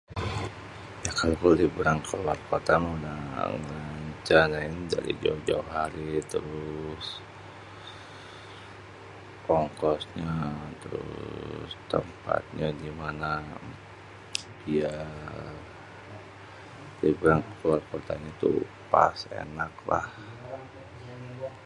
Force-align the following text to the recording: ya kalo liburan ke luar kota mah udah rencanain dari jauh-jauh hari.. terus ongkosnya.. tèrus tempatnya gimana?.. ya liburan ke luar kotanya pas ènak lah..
ya 1.05 1.11
kalo 1.19 1.47
liburan 1.59 1.97
ke 2.07 2.13
luar 2.21 2.39
kota 2.49 2.73
mah 2.83 2.95
udah 2.95 3.19
rencanain 3.73 4.73
dari 4.93 5.11
jauh-jauh 5.23 5.67
hari.. 5.75 6.07
terus 6.33 7.05
ongkosnya.. 9.57 10.33
tèrus 10.81 11.71
tempatnya 11.93 12.67
gimana?.. 12.83 13.31
ya 14.77 14.95
liburan 17.01 17.39
ke 17.47 17.51
luar 17.65 17.81
kotanya 17.91 18.31
pas 18.91 19.17
ènak 19.43 19.73
lah.. 19.89 20.07